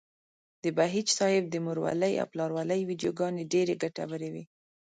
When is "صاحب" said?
1.17-1.43